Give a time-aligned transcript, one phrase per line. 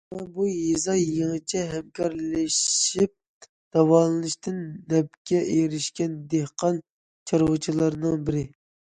[0.11, 4.55] مانا بۇ- يېزا يېڭىچە ھەمكارلىشىپ داۋالىنىشتىن
[4.93, 6.81] نەپكە ئېرىشكەن دېھقان-
[7.33, 8.43] چارۋىچىلارنىڭ بىرى.